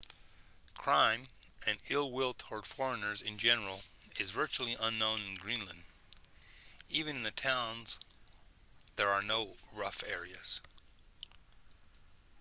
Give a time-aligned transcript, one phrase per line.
[0.73, 1.27] crime
[1.67, 3.83] and ill-will toward foreigners in general
[4.17, 5.83] is virtually unknown in greenland
[6.89, 7.99] even in the towns
[8.95, 10.59] there are no rough areas